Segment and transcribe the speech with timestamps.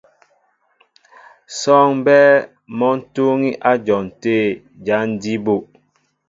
[1.57, 2.39] Sɔ́ɔŋ mbɛ́ɛ́
[2.77, 4.35] mɔ́ ń túúŋí á dyɔn tə̂
[4.85, 5.55] jǎn jí bú.